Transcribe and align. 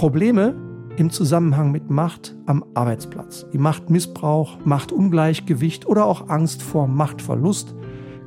Probleme 0.00 0.54
im 0.96 1.10
Zusammenhang 1.10 1.72
mit 1.72 1.90
Macht 1.90 2.34
am 2.46 2.64
Arbeitsplatz, 2.72 3.44
wie 3.52 3.58
Machtmissbrauch, 3.58 4.56
Machtungleichgewicht 4.64 5.86
oder 5.86 6.06
auch 6.06 6.30
Angst 6.30 6.62
vor 6.62 6.88
Machtverlust 6.88 7.74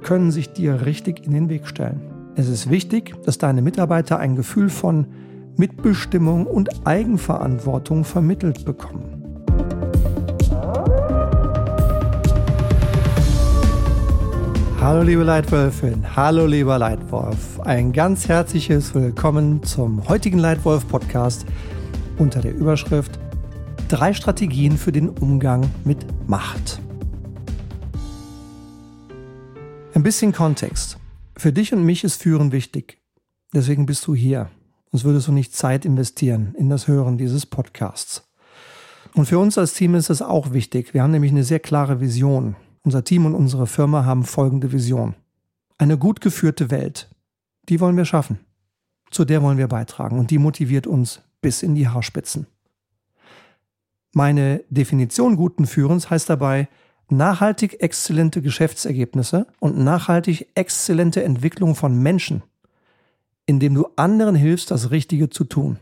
können 0.04 0.30
sich 0.30 0.54
dir 0.54 0.86
richtig 0.86 1.26
in 1.26 1.32
den 1.32 1.50
Weg 1.50 1.66
stellen. 1.66 2.00
Es 2.36 2.48
ist 2.48 2.70
wichtig, 2.70 3.16
dass 3.24 3.40
deine 3.40 3.64
Mitarbeiter 3.64 4.20
ein 4.20 4.36
Gefühl 4.36 4.70
von 4.70 5.08
Mitbestimmung 5.58 6.46
und 6.46 6.86
Eigenverantwortung 6.86 8.04
vermittelt 8.04 8.66
bekommen. 8.66 9.13
Hallo 14.84 15.02
liebe 15.02 15.24
Leitwölfin, 15.24 16.14
hallo 16.14 16.46
lieber 16.46 16.78
Leitwolf. 16.78 17.58
Ein 17.62 17.94
ganz 17.94 18.28
herzliches 18.28 18.94
Willkommen 18.94 19.64
zum 19.64 20.10
heutigen 20.10 20.40
Leitwolf 20.40 20.86
Podcast 20.90 21.46
unter 22.18 22.42
der 22.42 22.54
Überschrift 22.54 23.18
Drei 23.88 24.14
Strategien 24.14 24.78
für 24.78 24.92
den 24.92 25.08
Umgang 25.08 25.72
mit 25.86 26.06
Macht. 26.28 26.82
Ein 29.94 30.04
bisschen 30.04 30.34
Kontext. 30.34 30.98
Für 31.38 31.54
dich 31.54 31.72
und 31.72 31.86
mich 31.86 32.04
ist 32.04 32.22
Führen 32.22 32.52
wichtig. 32.52 32.98
Deswegen 33.54 33.86
bist 33.86 34.06
du 34.06 34.14
hier. 34.14 34.50
Sonst 34.92 35.06
würdest 35.06 35.30
du 35.30 35.32
nicht 35.32 35.56
Zeit 35.56 35.86
investieren 35.86 36.56
in 36.58 36.70
das 36.70 36.90
Hören 36.90 37.18
dieses 37.18 37.46
Podcasts. 37.46 38.30
Und 39.14 39.28
für 39.28 39.40
uns 39.40 39.58
als 39.58 39.76
Team 39.76 39.96
ist 39.96 40.10
es 40.10 40.22
auch 40.22 40.52
wichtig. 40.52 40.94
Wir 40.94 41.04
haben 41.04 41.12
nämlich 41.12 41.32
eine 41.32 41.46
sehr 41.46 41.62
klare 41.62 42.02
Vision. 42.02 42.58
Unser 42.84 43.04
Team 43.06 43.26
und 43.26 43.34
unsere 43.34 43.66
Firma 43.66 44.04
haben 44.06 44.26
folgende 44.26 44.74
Vision. 44.74 45.16
Eine 45.78 45.98
gut 45.98 46.20
geführte 46.20 46.70
Welt. 46.70 47.10
Die 47.70 47.80
wollen 47.80 47.96
wir 47.96 48.06
schaffen. 48.06 48.40
Zu 49.10 49.24
der 49.24 49.42
wollen 49.42 49.58
wir 49.58 49.68
beitragen 49.68 50.20
und 50.20 50.32
die 50.32 50.38
motiviert 50.38 50.86
uns 50.86 51.22
bis 51.42 51.64
in 51.64 51.76
die 51.76 51.88
Haarspitzen. 51.88 52.48
Meine 54.12 54.64
Definition 54.70 55.38
guten 55.38 55.66
Führens 55.66 56.10
heißt 56.10 56.30
dabei 56.30 56.68
nachhaltig 57.10 57.82
exzellente 57.82 58.42
Geschäftsergebnisse 58.42 59.48
und 59.60 59.78
nachhaltig 59.78 60.50
exzellente 60.56 61.24
Entwicklung 61.24 61.76
von 61.76 61.98
Menschen, 61.98 62.44
indem 63.46 63.76
du 63.76 63.88
anderen 63.96 64.36
hilfst, 64.36 64.72
das 64.72 64.92
Richtige 64.92 65.30
zu 65.30 65.46
tun. 65.46 65.80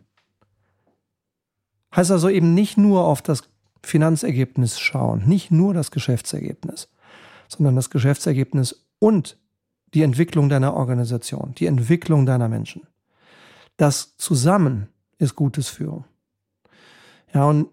Heißt 1.95 2.11
also 2.11 2.29
eben 2.29 2.53
nicht 2.53 2.77
nur 2.77 3.05
auf 3.05 3.21
das 3.21 3.50
Finanzergebnis 3.83 4.79
schauen, 4.79 5.23
nicht 5.25 5.51
nur 5.51 5.73
das 5.73 5.91
Geschäftsergebnis, 5.91 6.89
sondern 7.47 7.75
das 7.75 7.89
Geschäftsergebnis 7.89 8.85
und 8.99 9.37
die 9.93 10.03
Entwicklung 10.03 10.49
deiner 10.49 10.73
Organisation, 10.73 11.53
die 11.57 11.65
Entwicklung 11.65 12.25
deiner 12.25 12.47
Menschen. 12.47 12.83
Das 13.77 14.15
zusammen 14.17 14.87
ist 15.17 15.35
gutes 15.35 15.67
Führen. 15.67 16.05
Ja, 17.33 17.45
und 17.45 17.67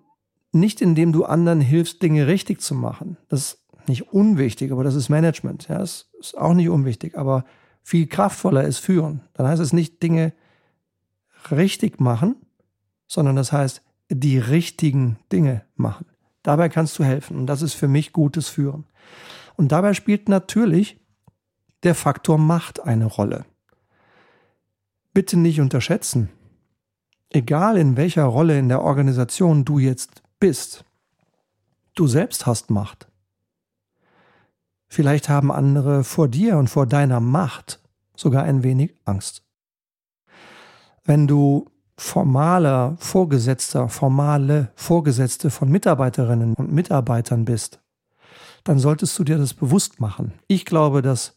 nicht 0.53 0.81
indem 0.81 1.13
du 1.13 1.25
anderen 1.25 1.61
hilfst, 1.61 2.03
Dinge 2.03 2.27
richtig 2.27 2.61
zu 2.61 2.75
machen. 2.75 3.17
Das 3.29 3.41
ist 3.41 3.59
nicht 3.89 4.13
unwichtig, 4.13 4.73
aber 4.73 4.85
das 4.85 4.95
ist 4.95 5.09
Management. 5.09 5.69
Ja, 5.69 5.79
das 5.79 6.09
ist 6.19 6.37
auch 6.37 6.55
nicht 6.55 6.69
unwichtig, 6.69 7.17
aber 7.17 7.45
viel 7.83 8.07
kraftvoller 8.07 8.65
ist 8.65 8.79
Führen. 8.79 9.23
Dann 9.35 9.47
heißt 9.47 9.63
es 9.63 9.73
nicht 9.73 10.03
Dinge 10.03 10.33
richtig 11.51 12.01
machen, 12.01 12.37
sondern 13.07 13.37
das 13.37 13.53
heißt 13.53 13.83
die 14.09 14.39
richtigen 14.39 15.19
Dinge 15.33 15.65
machen. 15.77 16.07
Dabei 16.43 16.69
kannst 16.69 16.99
du 16.99 17.05
helfen 17.05 17.37
und 17.39 17.47
das 17.47 17.63
ist 17.63 17.75
für 17.75 17.89
mich 17.89 18.13
gutes 18.13 18.49
Führen. 18.49 18.85
Und 19.57 19.73
dabei 19.73 19.93
spielt 19.95 20.29
natürlich 20.29 21.01
der 21.83 21.95
Faktor 21.95 22.39
Macht 22.39 22.81
eine 22.81 23.07
Rolle. 23.07 23.45
Bitte 25.13 25.37
nicht 25.37 25.61
unterschätzen. 25.61 26.31
Egal 27.31 27.77
in 27.77 27.97
welcher 27.97 28.25
Rolle 28.25 28.59
in 28.59 28.69
der 28.69 28.83
Organisation 28.83 29.65
du 29.65 29.79
jetzt 29.79 30.23
bist, 30.41 30.85
du 31.95 32.07
selbst 32.07 32.47
hast 32.47 32.71
Macht. 32.71 33.09
Vielleicht 34.87 35.29
haben 35.29 35.53
andere 35.53 36.05
vor 36.05 36.29
dir 36.29 36.57
und 36.57 36.69
vor 36.69 36.87
deiner 36.87 37.21
Macht 37.21 37.81
sogar 38.17 38.45
ein 38.45 38.63
wenig 38.63 38.95
Angst. 39.05 39.43
Wenn 41.05 41.27
du 41.27 41.67
formaler 41.99 42.97
Vorgesetzter, 42.99 43.89
formale 43.89 44.71
Vorgesetzte 44.77 45.51
von 45.51 45.69
Mitarbeiterinnen 45.69 46.55
und 46.55 46.73
Mitarbeitern 46.73 47.45
bist, 47.45 47.81
dann 48.63 48.79
solltest 48.79 49.19
du 49.19 49.25
dir 49.25 49.37
das 49.37 49.53
bewusst 49.53 50.01
machen. 50.01 50.33
Ich 50.47 50.65
glaube, 50.65 51.03
dass 51.03 51.37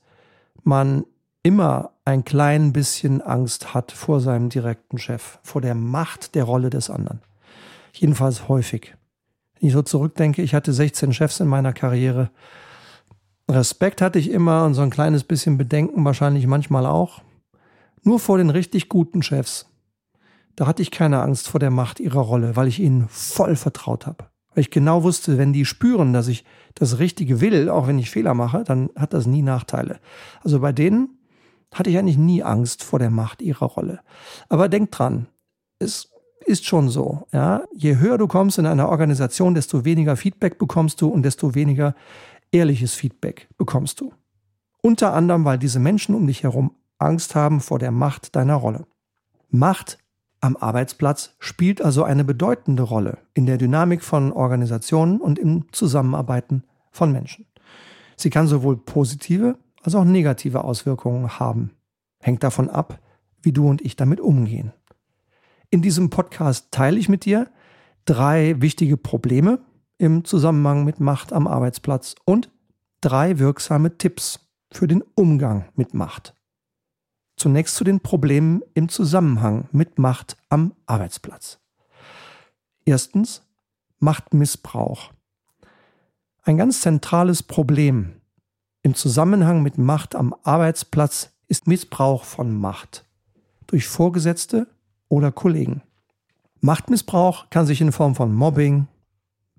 man 0.64 1.04
immer 1.42 1.94
ein 2.06 2.24
klein 2.24 2.74
bisschen 2.74 3.22
Angst 3.22 3.74
hat 3.74 3.92
vor 3.92 4.22
seinem 4.22 4.50
direkten 4.50 5.00
Chef, 5.00 5.40
vor 5.42 5.62
der 5.62 5.74
Macht 5.74 6.36
der 6.36 6.44
Rolle 6.44 6.70
des 6.70 6.92
anderen. 6.92 7.22
Jedenfalls 7.94 8.48
häufig. 8.48 8.96
Wenn 9.60 9.68
ich 9.68 9.74
so 9.74 9.82
zurückdenke, 9.82 10.44
ich 10.44 10.54
hatte 10.54 10.74
16 10.74 11.12
Chefs 11.12 11.40
in 11.40 11.48
meiner 11.48 11.74
Karriere. 11.74 12.30
Respekt 13.50 14.00
hatte 14.02 14.20
ich 14.20 14.30
immer 14.30 14.64
und 14.66 14.76
so 14.76 14.84
ein 14.84 14.92
kleines 14.92 15.24
bisschen 15.24 15.58
Bedenken 15.58 16.06
wahrscheinlich 16.06 16.46
manchmal 16.46 16.86
auch. 16.86 17.24
Nur 18.04 18.20
vor 18.20 18.38
den 18.38 18.52
richtig 18.52 18.90
guten 18.90 19.24
Chefs 19.24 19.71
da 20.56 20.68
hatte 20.68 20.82
ich 20.82 20.92
keine 20.92 21.22
Angst 21.22 21.48
vor 21.48 21.60
der 21.60 21.72
Macht 21.72 22.00
ihrer 22.00 22.22
Rolle, 22.22 22.56
weil 22.56 22.68
ich 22.68 22.80
ihnen 22.80 23.08
voll 23.10 23.56
vertraut 23.56 24.06
habe. 24.06 24.26
Weil 24.54 24.62
ich 24.62 24.72
genau 24.72 25.04
wusste, 25.04 25.38
wenn 25.38 25.54
die 25.54 25.66
spüren, 25.66 26.14
dass 26.14 26.28
ich 26.28 26.44
das 26.76 27.00
Richtige 27.00 27.42
will, 27.42 27.70
auch 27.70 27.88
wenn 27.88 28.00
ich 28.00 28.10
Fehler 28.10 28.34
mache, 28.34 28.64
dann 28.64 28.90
hat 28.96 29.14
das 29.14 29.26
nie 29.26 29.42
Nachteile. 29.42 30.00
Also 30.44 30.60
bei 30.60 30.72
denen 30.72 31.18
hatte 31.74 31.90
ich 31.90 31.98
eigentlich 31.98 32.18
nie 32.18 32.44
Angst 32.44 32.84
vor 32.84 33.00
der 33.00 33.10
Macht 33.10 33.42
ihrer 33.42 33.66
Rolle. 33.66 34.02
Aber 34.50 34.68
denk 34.68 34.92
dran, 34.92 35.28
es 35.80 36.10
ist 36.46 36.66
schon 36.66 36.90
so, 36.90 37.28
ja. 37.32 37.64
Je 37.74 37.98
höher 37.98 38.18
du 38.18 38.28
kommst 38.28 38.58
in 38.58 38.66
einer 38.66 38.90
Organisation, 38.90 39.56
desto 39.56 39.86
weniger 39.86 40.18
Feedback 40.18 40.58
bekommst 40.58 41.02
du 41.02 41.08
und 41.08 41.24
desto 41.24 41.56
weniger 41.56 41.96
ehrliches 42.52 42.94
Feedback 42.94 43.48
bekommst 43.58 44.02
du. 44.02 44.14
Unter 44.82 45.14
anderem, 45.14 45.46
weil 45.46 45.60
diese 45.60 45.80
Menschen 45.80 46.16
um 46.16 46.28
dich 46.28 46.44
herum 46.44 46.76
Angst 46.98 47.36
haben 47.36 47.62
vor 47.62 47.80
der 47.80 47.92
Macht 47.92 48.36
deiner 48.36 48.56
Rolle. 48.56 48.86
Macht 49.50 49.98
am 50.42 50.58
Arbeitsplatz 50.58 51.36
spielt 51.40 51.84
also 51.84 52.04
eine 52.04 52.24
bedeutende 52.24 52.84
Rolle 52.84 53.20
in 53.36 53.46
der 53.46 53.58
Dynamik 53.58 54.04
von 54.04 54.32
Organisationen 54.32 55.22
und 55.22 55.38
im 55.38 55.72
Zusammenarbeiten 55.72 56.64
von 56.92 57.12
Menschen. 57.12 57.46
Sie 58.18 58.32
kann 58.32 58.48
sowohl 58.48 58.78
positive 58.78 59.58
als 59.84 59.94
auch 59.94 60.04
negative 60.04 60.64
Auswirkungen 60.64 61.40
haben. 61.40 61.72
Hängt 62.20 62.44
davon 62.44 62.70
ab, 62.70 63.00
wie 63.44 63.52
du 63.52 63.68
und 63.68 63.82
ich 63.82 63.96
damit 63.96 64.20
umgehen. 64.20 64.74
In 65.70 65.84
diesem 65.84 66.10
Podcast 66.10 66.72
teile 66.72 66.98
ich 66.98 67.08
mit 67.08 67.26
dir 67.26 67.48
drei 68.06 68.60
wichtige 68.60 68.98
Probleme 68.98 69.60
im 70.00 70.26
Zusammenhang 70.26 70.84
mit 70.84 71.00
Macht 71.00 71.34
am 71.34 71.46
Arbeitsplatz 71.46 72.16
und 72.26 72.50
drei 73.00 73.38
wirksame 73.38 73.98
Tipps 73.98 74.40
für 74.72 74.88
den 74.88 75.04
Umgang 75.16 75.66
mit 75.76 75.94
Macht. 75.94 76.34
Zunächst 77.42 77.74
zu 77.76 77.84
den 77.84 78.02
Problemen 78.02 78.62
im 78.76 78.88
Zusammenhang 78.88 79.68
mit 79.72 79.98
Macht 79.98 80.38
am 80.50 80.76
Arbeitsplatz. 80.86 81.58
Erstens 82.86 83.42
Machtmissbrauch. 83.98 85.12
Ein 86.44 86.58
ganz 86.58 86.82
zentrales 86.82 87.42
Problem 87.42 88.22
im 88.84 88.94
Zusammenhang 88.94 89.64
mit 89.64 89.80
Macht 89.80 90.14
am 90.14 90.36
Arbeitsplatz 90.44 91.32
ist 91.48 91.66
Missbrauch 91.66 92.26
von 92.26 92.56
Macht 92.56 93.06
durch 93.66 93.88
Vorgesetzte 93.88 94.68
oder 95.10 95.32
Kollegen. 95.32 95.82
Machtmissbrauch 96.60 97.50
kann 97.50 97.66
sich 97.66 97.82
in 97.82 97.92
Form 97.92 98.14
von 98.14 98.36
Mobbing, 98.36 98.88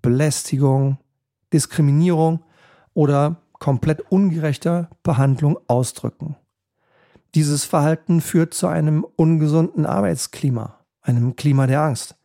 Belästigung, 0.03 0.99
Diskriminierung 1.53 2.45
oder 2.95 3.43
komplett 3.55 4.03
ungerechter 4.13 4.89
Behandlung 5.03 5.59
ausdrücken. 5.67 6.37
Dieses 7.35 7.65
Verhalten 7.65 8.21
führt 8.21 8.53
zu 8.53 8.67
einem 8.67 9.05
ungesunden 9.17 9.87
Arbeitsklima, 9.87 10.79
einem 11.01 11.35
Klima 11.37 11.67
der 11.67 11.81
Angst, 11.81 12.17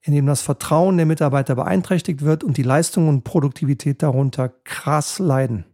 in 0.00 0.14
dem 0.14 0.26
das 0.26 0.40
Vertrauen 0.40 0.96
der 0.96 1.04
Mitarbeiter 1.04 1.54
beeinträchtigt 1.54 2.22
wird 2.22 2.42
und 2.42 2.56
die 2.56 2.62
Leistung 2.62 3.08
und 3.08 3.22
Produktivität 3.22 4.02
darunter 4.02 4.48
krass 4.48 5.18
leiden. 5.18 5.66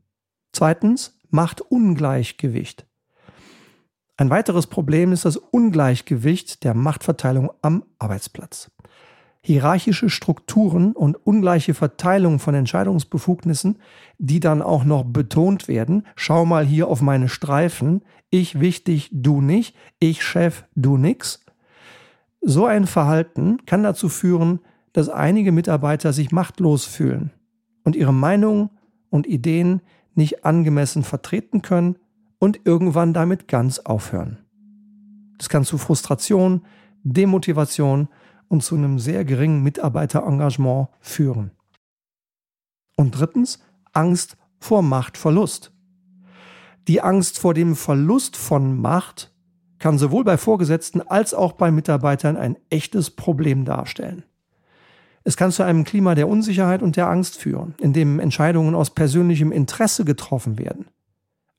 Zweitens, 0.52 1.16
Machtungleichgewicht. 1.30 2.86
Ein 4.16 4.30
weiteres 4.30 4.66
Problem 4.66 5.12
ist 5.12 5.26
das 5.26 5.36
Ungleichgewicht 5.36 6.64
der 6.64 6.74
Machtverteilung 6.74 7.52
am 7.62 7.84
Arbeitsplatz 7.98 8.70
hierarchische 9.46 10.10
Strukturen 10.10 10.90
und 10.90 11.25
ungleiche 11.25 11.72
Verteilung 11.72 12.40
von 12.40 12.56
Entscheidungsbefugnissen, 12.56 13.78
die 14.19 14.40
dann 14.40 14.60
auch 14.60 14.82
noch 14.82 15.04
betont 15.04 15.69
werden. 15.69 16.02
Schau 16.16 16.44
mal 16.44 16.66
hier 16.66 16.88
auf 16.88 17.00
meine 17.00 17.28
Streifen. 17.28 18.02
Ich 18.28 18.58
wichtig, 18.58 19.08
du 19.12 19.40
nicht. 19.40 19.76
Ich 20.00 20.25
Chef, 20.25 20.64
du 20.75 20.96
nix. 20.96 21.44
So 22.40 22.66
ein 22.66 22.88
Verhalten 22.88 23.64
kann 23.66 23.84
dazu 23.84 24.08
führen, 24.08 24.58
dass 24.93 25.08
einige 25.08 25.52
Mitarbeiter 25.52 26.12
sich 26.12 26.32
machtlos 26.32 26.84
fühlen 26.84 27.31
und 27.84 27.94
ihre 27.94 28.12
Meinungen 28.12 28.70
und 29.10 29.28
Ideen 29.28 29.81
nicht 30.16 30.44
angemessen 30.44 31.04
vertreten 31.04 31.62
können 31.62 31.99
und 32.40 32.62
irgendwann 32.64 33.12
damit 33.12 33.46
ganz 33.46 33.78
aufhören. 33.78 34.38
Das 35.38 35.49
kann 35.49 35.62
zu 35.62 35.78
Frustration, 35.78 36.62
Demotivation 37.04 38.08
und 38.48 38.62
zu 38.62 38.75
einem 38.75 38.98
sehr 38.98 39.25
geringen 39.25 39.62
Mitarbeiterengagement 39.62 40.88
führen. 41.00 41.50
Und 42.96 43.19
drittens, 43.19 43.60
Angst 43.93 44.37
vor 44.58 44.82
Machtverlust. 44.82 45.72
Die 46.88 47.00
Angst 47.00 47.38
vor 47.38 47.54
dem 47.54 47.76
Verlust 47.76 48.37
von 48.37 48.81
Macht 48.81 49.32
kann 49.78 49.98
sowohl 49.98 50.25
bei 50.25 50.37
Vorgesetzten 50.37 51.02
als 51.02 51.34
auch 51.34 51.52
bei 51.52 51.70
Mitarbeitern 51.70 52.37
ein 52.37 52.56
echtes 52.70 53.10
Problem 53.10 53.64
darstellen. 53.64 54.25
Es 55.25 55.37
kann 55.37 55.50
zu 55.50 55.64
einem 55.64 55.82
Klima 55.82 56.14
der 56.14 56.28
Unsicherheit 56.28 56.82
und 56.82 56.94
der 56.96 57.08
Angst 57.08 57.37
führen, 57.37 57.75
in 57.81 57.92
dem 57.92 58.20
Entscheidungen 58.20 58.76
aus 58.76 58.90
persönlichem 58.90 59.50
Interesse 59.50 60.04
getroffen 60.04 60.56
werden, 60.56 60.87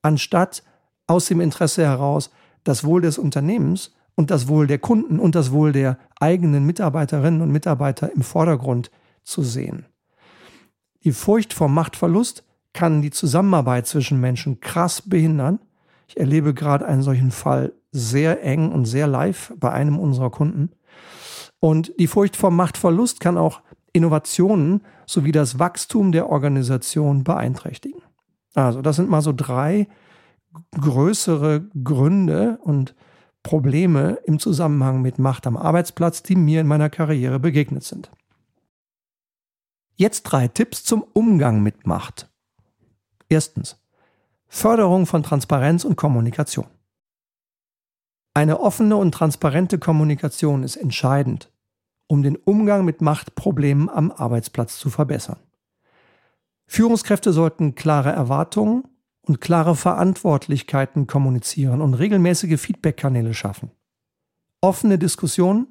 anstatt 0.00 0.62
aus 1.06 1.26
dem 1.26 1.40
Interesse 1.40 1.84
heraus 1.84 2.30
das 2.64 2.82
Wohl 2.84 3.02
des 3.02 3.18
Unternehmens 3.18 3.94
und 4.18 4.32
das 4.32 4.48
Wohl 4.48 4.66
der 4.66 4.80
Kunden 4.80 5.20
und 5.20 5.36
das 5.36 5.52
Wohl 5.52 5.70
der 5.70 5.96
eigenen 6.18 6.66
Mitarbeiterinnen 6.66 7.40
und 7.40 7.52
Mitarbeiter 7.52 8.12
im 8.12 8.22
Vordergrund 8.22 8.90
zu 9.22 9.42
sehen. 9.44 9.86
Die 11.04 11.12
Furcht 11.12 11.52
vor 11.54 11.68
Machtverlust 11.68 12.42
kann 12.72 13.00
die 13.00 13.12
Zusammenarbeit 13.12 13.86
zwischen 13.86 14.18
Menschen 14.18 14.58
krass 14.58 15.02
behindern. 15.02 15.60
Ich 16.08 16.16
erlebe 16.16 16.52
gerade 16.52 16.84
einen 16.84 17.02
solchen 17.02 17.30
Fall 17.30 17.74
sehr 17.92 18.42
eng 18.42 18.72
und 18.72 18.86
sehr 18.86 19.06
live 19.06 19.52
bei 19.56 19.70
einem 19.70 20.00
unserer 20.00 20.30
Kunden. 20.30 20.72
Und 21.60 21.92
die 22.00 22.08
Furcht 22.08 22.34
vor 22.34 22.50
Machtverlust 22.50 23.20
kann 23.20 23.38
auch 23.38 23.60
Innovationen 23.92 24.82
sowie 25.06 25.30
das 25.30 25.60
Wachstum 25.60 26.10
der 26.10 26.28
Organisation 26.28 27.22
beeinträchtigen. 27.22 28.02
Also 28.56 28.82
das 28.82 28.96
sind 28.96 29.10
mal 29.10 29.22
so 29.22 29.32
drei 29.32 29.86
größere 30.72 31.68
Gründe 31.84 32.58
und 32.62 32.96
Probleme 33.48 34.18
im 34.26 34.38
Zusammenhang 34.38 35.00
mit 35.00 35.18
Macht 35.18 35.46
am 35.46 35.56
Arbeitsplatz, 35.56 36.22
die 36.22 36.36
mir 36.36 36.60
in 36.60 36.66
meiner 36.66 36.90
Karriere 36.90 37.40
begegnet 37.40 37.82
sind. 37.82 38.10
Jetzt 39.94 40.24
drei 40.24 40.48
Tipps 40.48 40.84
zum 40.84 41.02
Umgang 41.14 41.62
mit 41.62 41.86
Macht. 41.86 42.28
Erstens. 43.30 43.82
Förderung 44.48 45.06
von 45.06 45.22
Transparenz 45.22 45.86
und 45.86 45.96
Kommunikation. 45.96 46.66
Eine 48.34 48.60
offene 48.60 48.96
und 48.96 49.12
transparente 49.12 49.78
Kommunikation 49.78 50.62
ist 50.62 50.76
entscheidend, 50.76 51.50
um 52.06 52.22
den 52.22 52.36
Umgang 52.36 52.84
mit 52.84 53.00
Machtproblemen 53.00 53.88
am 53.88 54.12
Arbeitsplatz 54.12 54.78
zu 54.78 54.90
verbessern. 54.90 55.38
Führungskräfte 56.66 57.32
sollten 57.32 57.74
klare 57.74 58.10
Erwartungen 58.12 58.84
und 59.28 59.40
klare 59.40 59.76
Verantwortlichkeiten 59.76 61.06
kommunizieren 61.06 61.82
und 61.82 61.94
regelmäßige 61.94 62.58
Feedbackkanäle 62.58 63.34
schaffen. 63.34 63.70
Offene 64.60 64.98
Diskussionen 64.98 65.68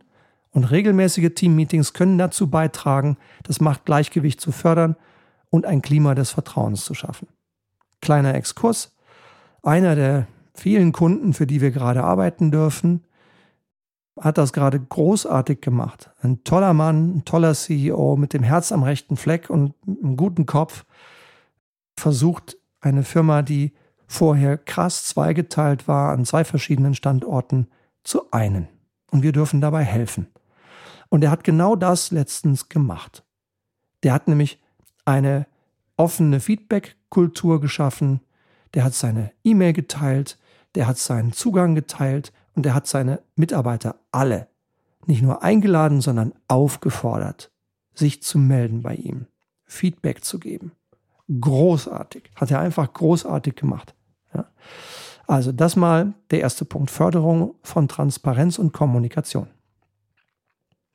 und 0.52 0.64
regelmäßige 0.64 1.32
Teammeetings 1.34 1.94
können 1.94 2.18
dazu 2.18 2.50
beitragen, 2.50 3.18
das 3.44 3.60
Machtgleichgewicht 3.60 4.40
zu 4.40 4.52
fördern 4.52 4.96
und 5.50 5.66
ein 5.66 5.82
Klima 5.82 6.16
des 6.16 6.32
Vertrauens 6.32 6.86
zu 6.86 6.94
schaffen. 6.94 7.28
Kleiner 8.02 8.36
Exkurs. 8.36 8.96
Einer 9.64 9.96
der 9.96 10.28
vielen 10.54 10.92
Kunden, 10.92 11.34
für 11.34 11.48
die 11.48 11.60
wir 11.60 11.72
gerade 11.72 12.04
arbeiten 12.04 12.52
dürfen, 12.52 13.04
hat 14.20 14.38
das 14.38 14.54
gerade 14.54 14.80
großartig 14.80 15.62
gemacht. 15.62 16.12
Ein 16.22 16.44
toller 16.44 16.74
Mann, 16.74 17.18
ein 17.18 17.26
toller 17.26 17.54
CEO 17.54 18.16
mit 18.18 18.34
dem 18.34 18.44
Herz 18.44 18.72
am 18.72 18.84
rechten 18.84 19.18
Fleck 19.18 19.50
und 19.50 19.74
einem 19.86 20.16
guten 20.16 20.46
Kopf 20.46 20.86
versucht 21.98 22.58
eine 22.82 23.04
Firma, 23.04 23.42
die 23.42 23.74
vorher 24.08 24.58
krass 24.58 25.06
zweigeteilt 25.06 25.88
war 25.88 26.12
an 26.12 26.26
zwei 26.26 26.44
verschiedenen 26.44 26.96
Standorten, 26.96 27.68
zu 28.04 28.32
einen. 28.32 28.68
Und 29.12 29.24
wir 29.24 29.32
dürfen 29.32 29.62
dabei 29.62 29.84
helfen. 29.84 30.28
Und 31.10 31.24
er 31.24 31.32
hat 31.32 31.44
genau 31.44 31.76
das 31.76 32.12
letztens 32.12 32.70
gemacht. 32.70 33.24
Der 34.04 34.14
hat 34.14 34.28
nämlich 34.28 34.62
eine 35.06 35.48
offene 35.98 36.40
Feedback-Kultur 36.40 37.60
geschaffen, 37.60 38.22
der 38.74 38.84
hat 38.84 38.94
seine 38.94 39.32
E-Mail 39.44 39.74
geteilt, 39.74 40.38
der 40.76 40.88
hat 40.88 40.98
seinen 40.98 41.34
Zugang 41.34 41.76
geteilt 41.76 42.34
und 42.54 42.64
der 42.64 42.74
hat 42.74 42.88
seine 42.88 43.22
Mitarbeiter 43.36 43.96
alle 44.12 44.48
nicht 45.06 45.22
nur 45.22 45.42
eingeladen, 45.42 46.02
sondern 46.02 46.34
aufgefordert, 46.50 47.52
sich 47.94 48.22
zu 48.22 48.38
melden 48.38 48.82
bei 48.84 48.96
ihm, 48.96 49.28
Feedback 49.66 50.24
zu 50.24 50.38
geben 50.38 50.74
großartig. 51.30 52.32
Hat 52.36 52.52
er 52.52 52.60
einfach 52.60 52.92
großartig 52.94 53.56
gemacht. 53.56 53.94
Ja? 54.34 54.48
Also 55.28 55.52
das 55.52 55.76
mal 55.76 56.14
der 56.32 56.42
erste 56.42 56.66
Punkt. 56.66 56.90
Förderung 56.90 57.56
von 57.64 57.88
Transparenz 57.88 58.58
und 58.60 58.74
Kommunikation. 58.74 59.48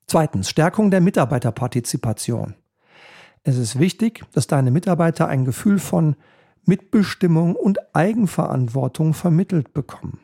Zweitens, 0.06 0.50
Stärkung 0.50 0.90
der 0.90 1.00
Mitarbeiterpartizipation. 1.00 2.54
Es 3.44 3.56
ist 3.56 3.78
wichtig, 3.78 4.24
dass 4.32 4.46
deine 4.46 4.70
Mitarbeiter 4.70 5.28
ein 5.28 5.44
Gefühl 5.44 5.78
von 5.78 6.16
Mitbestimmung 6.64 7.56
und 7.56 7.94
Eigenverantwortung 7.94 9.14
vermittelt 9.14 9.72
bekommen. 9.74 10.20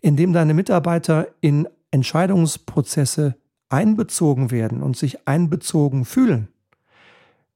Indem 0.00 0.32
deine 0.32 0.52
Mitarbeiter 0.52 1.28
in 1.40 1.68
Entscheidungsprozesse 1.90 3.36
einbezogen 3.68 4.50
werden 4.50 4.82
und 4.82 4.96
sich 4.96 5.26
einbezogen 5.26 6.04
fühlen, 6.04 6.48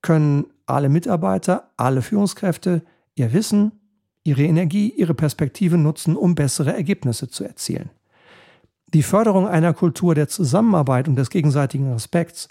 können 0.00 0.46
alle 0.66 0.88
Mitarbeiter, 0.88 1.70
alle 1.76 2.02
Führungskräfte 2.02 2.82
ihr 3.14 3.32
Wissen, 3.32 3.72
ihre 4.24 4.42
Energie, 4.42 4.90
ihre 4.90 5.14
Perspektive 5.14 5.78
nutzen, 5.78 6.16
um 6.16 6.34
bessere 6.34 6.74
Ergebnisse 6.74 7.28
zu 7.28 7.44
erzielen. 7.44 7.90
Die 8.92 9.02
Förderung 9.02 9.48
einer 9.48 9.72
Kultur 9.72 10.14
der 10.14 10.28
Zusammenarbeit 10.28 11.08
und 11.08 11.16
des 11.16 11.30
gegenseitigen 11.30 11.92
Respekts 11.92 12.48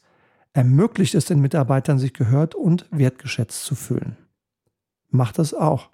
ermöglicht 0.54 1.16
es 1.16 1.26
den 1.26 1.42
Mitarbeitern, 1.42 2.00
sich 2.00 2.14
gehört 2.14 2.56
und 2.56 2.86
wertgeschätzt 2.92 3.66
zu 3.66 3.76
fühlen. 3.76 4.18
Mach 5.10 5.32
das 5.32 5.54
auch. 5.54 5.90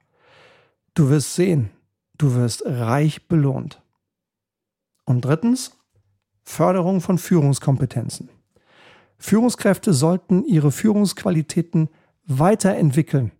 Du 0.94 1.10
wirst 1.10 1.36
sehen, 1.36 1.70
du 2.18 2.36
wirst 2.36 2.64
reich 2.66 3.28
belohnt. 3.28 3.82
Und 5.06 5.26
drittens, 5.26 5.78
Förderung 6.44 7.02
von 7.02 7.18
Führungskompetenzen. 7.18 8.30
Führungskräfte 9.18 9.94
sollten 9.94 10.44
ihre 10.46 10.72
Führungsqualitäten 10.72 11.90
weiterentwickeln. 12.26 13.32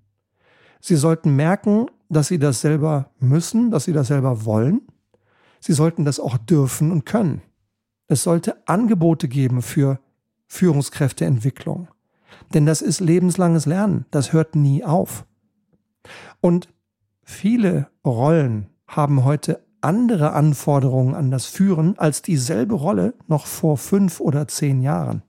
Sie 0.80 0.96
sollten 0.96 1.36
merken, 1.36 1.88
dass 2.10 2.28
sie 2.28 2.40
das 2.40 2.62
selber 2.62 3.12
müssen, 3.20 3.72
dass 3.72 3.86
sie 3.86 3.94
das 3.94 4.08
selber 4.08 4.46
wollen. 4.46 4.82
Sie 5.60 5.74
sollten 5.74 6.06
das 6.06 6.20
auch 6.20 6.38
dürfen 6.38 6.92
und 6.92 7.06
können. 7.06 7.42
Es 8.08 8.24
sollte 8.24 8.68
Angebote 8.68 9.28
geben 9.28 9.62
für 9.62 10.00
Führungskräfteentwicklung. 10.48 11.88
Denn 12.54 12.66
das 12.66 12.82
ist 12.82 13.00
lebenslanges 13.00 13.66
Lernen. 13.66 14.06
Das 14.12 14.34
hört 14.34 14.56
nie 14.56 14.84
auf. 14.84 15.26
Und 16.42 16.68
viele 17.24 17.88
Rollen 18.06 18.68
haben 18.88 19.24
heute 19.24 19.64
andere 19.80 20.34
Anforderungen 20.34 21.16
an 21.16 21.32
das 21.32 21.46
Führen 21.46 21.98
als 21.98 22.22
dieselbe 22.22 22.76
Rolle 22.76 23.14
noch 23.28 23.46
vor 23.46 23.78
fünf 23.78 24.20
oder 24.20 24.48
zehn 24.48 24.82
Jahren. 24.82 25.24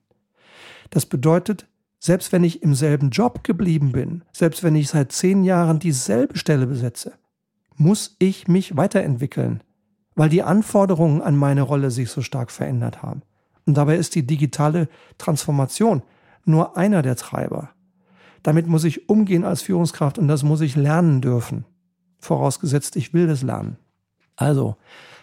Das 0.91 1.07
bedeutet, 1.07 1.69
selbst 2.05 2.33
wenn 2.33 2.43
ich 2.43 2.65
im 2.65 2.75
selben 2.75 3.11
Job 3.11 3.45
geblieben 3.45 3.93
bin, 3.93 4.25
selbst 4.33 4.65
wenn 4.65 4.75
ich 4.75 4.89
seit 4.89 5.13
zehn 5.13 5.45
Jahren 5.45 5.79
dieselbe 5.79 6.37
Stelle 6.37 6.67
besetze, 6.67 7.13
muss 7.77 8.17
ich 8.19 8.49
mich 8.49 8.77
weiterentwickeln, 8.77 9.63
weil 10.17 10.29
die 10.29 10.43
Anforderungen 10.43 11.23
an 11.23 11.37
meine 11.37 11.63
Rolle 11.63 11.93
sich 11.93 12.11
so 12.11 12.21
stark 12.21 12.51
verändert 12.51 13.05
haben. 13.05 13.23
Und 13.67 13.77
dabei 13.77 13.97
ist 13.97 14.17
die 14.17 14.27
digitale 14.27 14.89
Transformation 15.17 16.03
nur 16.45 16.77
einer 16.77 17.03
der 17.03 17.15
Treiber. 17.15 17.71
Damit 18.43 18.67
muss 18.67 18.83
ich 18.83 19.09
umgehen 19.09 19.45
als 19.45 19.63
Führungskraft 19.63 20.19
und 20.19 20.27
das 20.27 20.43
muss 20.43 20.61
ich 20.61 20.75
lernen 20.75 21.21
dürfen. 21.21 21.67
Vorausgesetzt, 22.19 22.97
ich 22.97 23.15
will 23.15 23.29
das 23.29 23.43
lernen. 23.43 23.77
Also, 24.35 24.75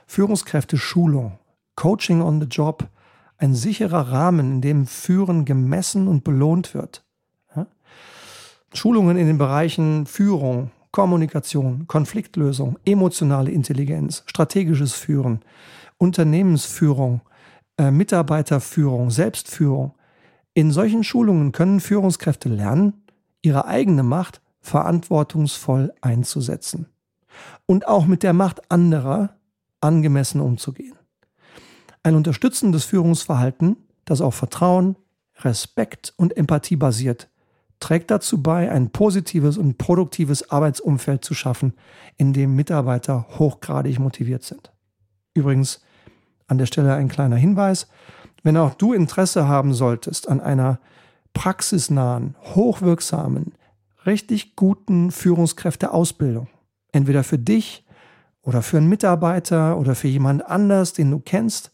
Führungskräfte 0.08 0.78
Schulung, 0.78 1.40
Coaching 1.76 2.22
on 2.22 2.40
the 2.40 2.48
Job, 2.48 2.88
ein 3.40 3.56
sicherer 3.56 4.12
Rahmen, 4.12 4.52
in 4.52 4.62
dem 4.62 4.86
Führen 4.86 5.46
gemessen 5.46 6.08
und 6.08 6.24
belohnt 6.24 6.74
wird. 6.74 7.04
Ja? 7.56 7.66
Schulungen 8.74 9.18
in 9.18 9.28
den 9.28 9.38
Bereichen 9.38 10.06
Führung, 10.06 10.72
Kommunikation, 10.92 11.88
Konfliktlösung, 11.88 12.78
emotionale 12.86 13.52
Intelligenz, 13.52 14.24
strategisches 14.26 14.94
Führen, 14.94 15.40
Unternehmensführung, 15.98 17.22
äh, 17.78 17.92
Mitarbeiterführung, 17.92 19.10
Selbstführung. 19.10 19.94
In 20.54 20.72
solchen 20.72 21.04
Schulungen 21.04 21.54
können 21.54 21.80
Führungskräfte 21.80 22.50
lernen, 22.50 23.06
ihre 23.42 23.66
eigene 23.66 24.04
Macht 24.04 24.42
verantwortungsvoll 24.60 25.94
einzusetzen 26.02 26.88
und 27.66 27.88
auch 27.88 28.06
mit 28.06 28.24
der 28.24 28.34
Macht 28.34 28.70
anderer 28.70 29.36
angemessen 29.80 30.42
umzugehen. 30.42 30.99
Ein 32.04 32.16
unterstützendes 32.16 32.86
Führungsverhalten, 32.86 33.78
das 34.06 34.22
auf 34.22 34.36
Vertrauen, 34.36 34.96
Respekt 35.42 36.14
und 36.18 36.36
Empathie 36.36 36.76
basiert, 36.76 37.30
trägt 37.80 38.12
dazu 38.12 38.42
bei, 38.42 38.72
ein 38.72 38.92
positives 38.92 39.58
und 39.58 39.78
produktives 39.78 40.50
Arbeitsumfeld 40.50 41.24
zu 41.24 41.34
schaffen, 41.34 41.74
in 42.18 42.34
dem 42.34 42.56
Mitarbeiter 42.56 43.28
hochgradig 43.38 44.00
motiviert 44.00 44.44
sind. 44.44 44.72
Übrigens 45.34 45.82
an 46.48 46.58
der 46.58 46.66
Stelle 46.66 46.94
ein 46.96 47.08
kleiner 47.08 47.38
Hinweis. 47.38 47.88
Wenn 48.44 48.58
auch 48.58 48.74
du 48.74 48.94
Interesse 48.94 49.48
haben 49.48 49.74
solltest 49.74 50.28
an 50.28 50.42
einer 50.42 50.80
praxisnahen, 51.34 52.36
hochwirksamen, 52.56 53.54
richtig 54.06 54.56
guten 54.56 55.12
Führungskräfteausbildung, 55.12 56.48
entweder 56.92 57.24
für 57.24 57.38
dich 57.38 57.86
oder 58.42 58.62
für 58.62 58.78
einen 58.78 58.90
Mitarbeiter 58.90 59.78
oder 59.78 59.96
für 59.96 60.08
jemand 60.08 60.46
anders, 60.46 60.94
den 60.94 61.12
du 61.12 61.20
kennst, 61.20 61.72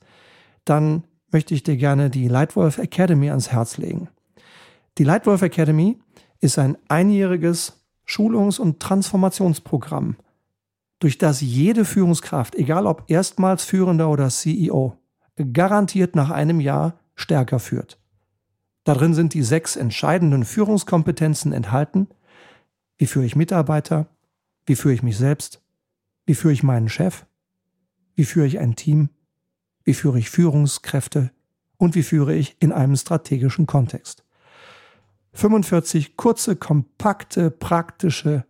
dann 0.66 1.04
möchte 1.32 1.54
ich 1.54 1.64
dir 1.64 1.78
gerne 1.78 2.10
die 2.10 2.28
Lightwolf 2.28 2.78
Academy 2.78 3.30
ans 3.30 3.52
Herz 3.52 3.78
legen. 3.78 4.10
Die 4.98 5.04
Lightwolf 5.04 5.42
Academy 5.42 6.00
ist 6.40 6.60
ein 6.60 6.78
einjähriges 6.88 7.82
Schulungs- 8.06 8.60
und 8.60 8.80
Transformationsprogramm, 8.80 10.16
durch 11.00 11.18
das 11.18 11.42
jede 11.42 11.86
Führungskraft, 11.86 12.56
egal 12.56 12.88
ob 12.88 13.04
erstmals 13.08 13.66
Führender 13.66 14.10
oder 14.10 14.30
CEO, 14.30 14.98
garantiert 15.54 16.16
nach 16.16 16.30
einem 16.30 16.60
Jahr 16.60 17.00
stärker 17.16 17.60
führt. 17.60 18.00
Darin 18.86 19.14
sind 19.14 19.34
die 19.34 19.44
sechs 19.44 19.76
entscheidenden 19.76 20.46
Führungskompetenzen 20.46 21.52
enthalten. 21.52 22.08
Wie 22.98 23.08
führe 23.08 23.26
ich 23.26 23.36
Mitarbeiter? 23.36 24.08
Wie 24.66 24.76
führe 24.76 24.94
ich 24.94 25.04
mich 25.04 25.18
selbst? 25.18 25.62
Wie 26.26 26.36
führe 26.36 26.54
ich 26.54 26.64
meinen 26.64 26.90
Chef? 26.90 27.26
Wie 28.16 28.26
führe 28.26 28.48
ich 28.48 28.60
ein 28.60 28.76
Team? 28.76 29.10
Wie 29.86 29.94
führe 29.94 30.20
ich 30.20 30.30
Führungskräfte? 30.30 31.32
Und 31.78 31.96
wie 31.96 32.04
führe 32.04 32.36
ich 32.36 32.58
in 32.60 32.72
einem 32.72 32.96
strategischen 32.96 33.68
Kontext? 33.68 34.26
45 35.34 36.18
kurze, 36.18 36.56
kompakte, 36.56 37.52
praktische 37.52 38.46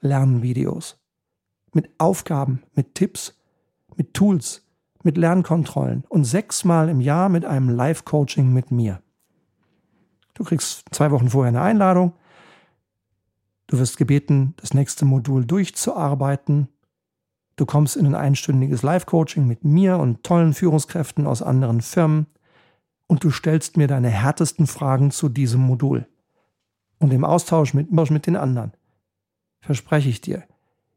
Lernvideos. 0.00 0.98
Mit 1.72 1.88
Aufgaben, 1.98 2.62
mit 2.74 2.94
Tipps, 2.94 3.38
mit 3.96 4.12
Tools, 4.12 4.66
mit 5.02 5.16
Lernkontrollen 5.16 6.04
und 6.08 6.24
sechsmal 6.24 6.88
im 6.88 7.00
Jahr 7.00 7.28
mit 7.28 7.44
einem 7.44 7.68
Live-Coaching 7.68 8.52
mit 8.52 8.70
mir. 8.70 9.00
Du 10.34 10.44
kriegst 10.44 10.84
zwei 10.90 11.10
Wochen 11.10 11.30
vorher 11.30 11.48
eine 11.48 11.62
Einladung. 11.62 12.14
Du 13.66 13.78
wirst 13.78 13.96
gebeten, 13.96 14.54
das 14.56 14.74
nächste 14.74 15.04
Modul 15.04 15.44
durchzuarbeiten. 15.44 16.68
Du 17.56 17.66
kommst 17.66 17.96
in 17.96 18.06
ein 18.06 18.14
einstündiges 18.14 18.82
Live-Coaching 18.82 19.46
mit 19.46 19.64
mir 19.64 19.98
und 19.98 20.22
tollen 20.22 20.54
Führungskräften 20.54 21.26
aus 21.26 21.42
anderen 21.42 21.80
Firmen 21.80 22.26
und 23.06 23.22
du 23.24 23.30
stellst 23.30 23.76
mir 23.76 23.88
deine 23.88 24.08
härtesten 24.08 24.66
Fragen 24.66 25.10
zu 25.10 25.28
diesem 25.28 25.60
Modul 25.60 26.06
und 26.98 27.12
im 27.12 27.24
Austausch 27.24 27.74
mit, 27.74 27.90
mit 27.90 28.26
den 28.26 28.36
anderen, 28.36 28.72
verspreche 29.60 30.08
ich 30.08 30.20
dir, 30.20 30.44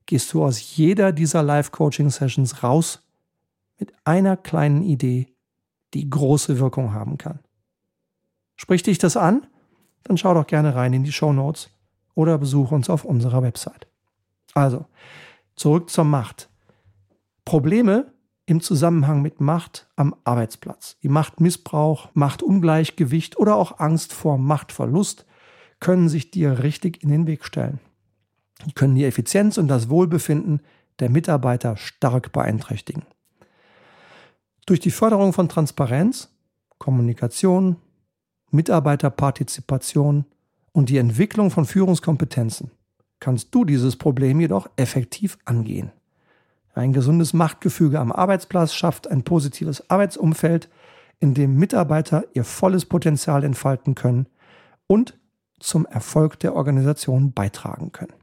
gehst 0.05 0.31
du 0.33 0.45
aus 0.45 0.77
jeder 0.77 1.11
dieser 1.11 1.43
Live-Coaching-Sessions 1.43 2.63
raus 2.63 3.01
mit 3.79 3.91
einer 4.05 4.37
kleinen 4.37 4.83
Idee, 4.83 5.27
die 5.93 6.09
große 6.09 6.59
Wirkung 6.59 6.93
haben 6.93 7.17
kann. 7.17 7.39
Spricht 8.55 8.87
dich 8.87 8.97
das 8.97 9.17
an? 9.17 9.47
Dann 10.03 10.17
schau 10.17 10.33
doch 10.33 10.47
gerne 10.47 10.75
rein 10.75 10.93
in 10.93 11.03
die 11.03 11.11
Show 11.11 11.33
Notes 11.33 11.69
oder 12.13 12.37
besuche 12.37 12.75
uns 12.75 12.89
auf 12.89 13.03
unserer 13.03 13.41
Website. 13.41 13.87
Also, 14.53 14.85
zurück 15.55 15.89
zur 15.89 16.03
Macht. 16.03 16.49
Probleme 17.45 18.13
im 18.45 18.61
Zusammenhang 18.61 19.21
mit 19.21 19.41
Macht 19.41 19.87
am 19.95 20.15
Arbeitsplatz, 20.23 20.97
wie 21.01 21.07
Machtmissbrauch, 21.07 22.09
Machtungleichgewicht 22.13 23.37
oder 23.37 23.55
auch 23.55 23.79
Angst 23.79 24.13
vor 24.13 24.37
Machtverlust 24.37 25.25
können 25.79 26.09
sich 26.09 26.31
dir 26.31 26.63
richtig 26.63 27.03
in 27.03 27.09
den 27.09 27.27
Weg 27.27 27.43
stellen. 27.43 27.79
Die 28.65 28.73
können 28.73 28.95
die 28.95 29.05
Effizienz 29.05 29.57
und 29.57 29.67
das 29.67 29.89
Wohlbefinden 29.89 30.61
der 30.99 31.09
Mitarbeiter 31.09 31.75
stark 31.77 32.31
beeinträchtigen. 32.31 33.03
Durch 34.65 34.79
die 34.79 34.91
Förderung 34.91 35.33
von 35.33 35.49
Transparenz, 35.49 36.29
Kommunikation, 36.77 37.77
Mitarbeiterpartizipation 38.51 40.25
und 40.71 40.89
die 40.89 40.97
Entwicklung 40.97 41.51
von 41.51 41.65
Führungskompetenzen 41.65 42.71
kannst 43.19 43.53
du 43.53 43.65
dieses 43.65 43.95
Problem 43.95 44.39
jedoch 44.39 44.69
effektiv 44.75 45.37
angehen. 45.45 45.91
Ein 46.73 46.91
gesundes 46.91 47.33
Machtgefüge 47.33 47.99
am 47.99 48.11
Arbeitsplatz 48.11 48.73
schafft 48.73 49.09
ein 49.09 49.23
positives 49.23 49.89
Arbeitsumfeld, 49.89 50.69
in 51.19 51.33
dem 51.33 51.55
Mitarbeiter 51.55 52.25
ihr 52.33 52.43
volles 52.43 52.85
Potenzial 52.85 53.43
entfalten 53.43 53.95
können 53.95 54.27
und 54.87 55.17
zum 55.59 55.85
Erfolg 55.85 56.39
der 56.39 56.55
Organisation 56.55 57.31
beitragen 57.31 57.91
können. 57.91 58.13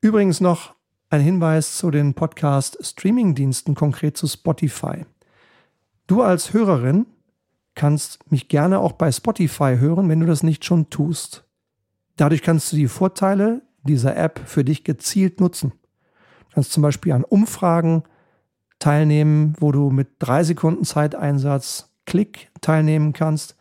Übrigens 0.00 0.40
noch 0.40 0.74
ein 1.10 1.20
Hinweis 1.20 1.76
zu 1.76 1.90
den 1.90 2.14
Podcast-Streaming-Diensten, 2.14 3.74
konkret 3.74 4.16
zu 4.16 4.28
Spotify. 4.28 5.04
Du 6.06 6.22
als 6.22 6.52
Hörerin 6.52 7.06
kannst 7.74 8.30
mich 8.30 8.48
gerne 8.48 8.78
auch 8.78 8.92
bei 8.92 9.10
Spotify 9.10 9.76
hören, 9.78 10.08
wenn 10.08 10.20
du 10.20 10.26
das 10.26 10.42
nicht 10.42 10.64
schon 10.64 10.88
tust. 10.90 11.44
Dadurch 12.20 12.42
kannst 12.42 12.70
du 12.70 12.76
die 12.76 12.86
Vorteile 12.86 13.62
dieser 13.82 14.14
App 14.14 14.42
für 14.44 14.62
dich 14.62 14.84
gezielt 14.84 15.40
nutzen. 15.40 15.72
Du 16.50 16.54
kannst 16.54 16.70
zum 16.70 16.82
Beispiel 16.82 17.14
an 17.14 17.24
Umfragen 17.24 18.02
teilnehmen, 18.78 19.54
wo 19.58 19.72
du 19.72 19.88
mit 19.88 20.08
drei 20.18 20.44
Sekunden 20.44 20.84
Zeiteinsatz 20.84 21.88
Klick 22.04 22.50
teilnehmen 22.60 23.14
kannst. 23.14 23.56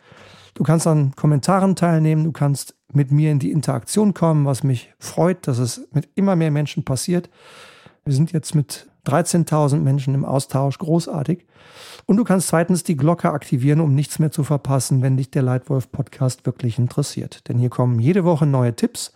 Du 0.55 0.63
kannst 0.63 0.87
an 0.87 1.13
Kommentaren 1.15 1.77
teilnehmen, 1.77 2.25
du 2.25 2.33
kannst 2.33 2.75
mit 2.91 3.13
mir 3.13 3.31
in 3.31 3.39
die 3.39 3.51
Interaktion 3.51 4.13
kommen, 4.13 4.45
was 4.45 4.61
mich 4.61 4.93
freut, 4.99 5.47
dass 5.47 5.57
es 5.57 5.87
mit 5.93 6.09
immer 6.15 6.35
mehr 6.35 6.51
Menschen 6.51 6.83
passiert. 6.83 7.29
Wir 8.03 8.13
sind 8.13 8.33
jetzt 8.33 8.55
mit 8.55 8.88
13.000 9.09 9.77
Menschen 9.77 10.13
im 10.13 10.25
Austausch, 10.25 10.77
großartig. 10.77 11.45
Und 12.05 12.17
du 12.17 12.23
kannst 12.23 12.47
zweitens 12.47 12.83
die 12.83 12.97
Glocke 12.97 13.31
aktivieren, 13.31 13.81
um 13.81 13.93
nichts 13.93 14.19
mehr 14.19 14.31
zu 14.31 14.43
verpassen, 14.43 15.01
wenn 15.01 15.17
dich 15.17 15.31
der 15.31 15.43
Leitwolf 15.43 15.91
Podcast 15.91 16.45
wirklich 16.45 16.79
interessiert. 16.79 17.47
Denn 17.47 17.59
hier 17.59 17.69
kommen 17.69 17.99
jede 17.99 18.23
Woche 18.23 18.45
neue 18.45 18.75
Tipps 18.75 19.13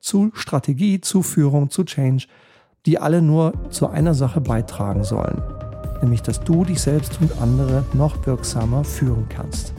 zu 0.00 0.30
Strategie, 0.34 1.00
zu 1.00 1.22
Führung, 1.22 1.70
zu 1.70 1.84
Change, 1.84 2.26
die 2.86 2.98
alle 2.98 3.22
nur 3.22 3.54
zu 3.70 3.88
einer 3.88 4.14
Sache 4.14 4.40
beitragen 4.40 5.04
sollen. 5.04 5.42
Nämlich, 6.02 6.22
dass 6.22 6.40
du 6.40 6.64
dich 6.64 6.80
selbst 6.80 7.18
und 7.20 7.40
andere 7.40 7.84
noch 7.94 8.26
wirksamer 8.26 8.84
führen 8.84 9.26
kannst. 9.30 9.72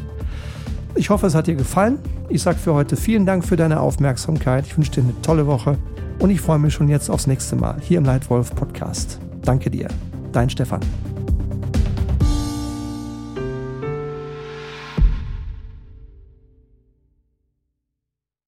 Ich 0.96 1.10
hoffe, 1.10 1.28
es 1.28 1.36
hat 1.36 1.48
dir 1.48 1.56
gefallen. 1.56 2.00
Ich 2.30 2.42
sage 2.42 2.58
für 2.58 2.74
heute 2.74 2.96
vielen 2.96 3.26
Dank 3.26 3.46
für 3.46 3.58
deine 3.58 3.80
Aufmerksamkeit. 3.80 4.66
Ich 4.66 4.78
wünsche 4.78 4.92
dir 4.92 5.04
eine 5.04 5.22
tolle 5.22 5.46
Woche 5.46 5.78
und 6.20 6.30
ich 6.30 6.42
freue 6.42 6.60
mich 6.60 6.74
schon 6.74 6.90
jetzt 6.90 7.10
aufs 7.10 7.28
nächste 7.28 7.56
Mal 7.56 7.78
hier 7.82 7.98
im 7.98 8.06
Leitwolf 8.06 8.56
Podcast. 8.56 9.20
Danke 9.46 9.70
dir. 9.70 9.88
Dein 10.32 10.50
Stefan. 10.50 10.82